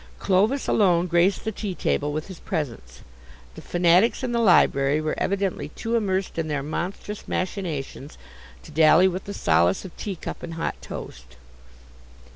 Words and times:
Clovis 0.17 0.67
alone 0.67 1.05
graced 1.05 1.43
the 1.45 1.51
tea 1.51 1.75
table 1.75 2.11
with 2.11 2.25
his 2.25 2.39
presence; 2.39 3.01
the 3.53 3.61
fanatics 3.61 4.23
in 4.23 4.31
the 4.31 4.39
library 4.39 4.99
were 4.99 5.13
evidently 5.19 5.69
too 5.69 5.95
immersed 5.95 6.39
in 6.39 6.47
their 6.47 6.63
monstrous 6.63 7.27
machinations 7.27 8.17
to 8.63 8.71
dally 8.71 9.07
with 9.07 9.25
the 9.25 9.33
solace 9.35 9.85
of 9.85 9.95
teacup 9.97 10.41
and 10.41 10.55
hot 10.55 10.73
toast. 10.81 11.35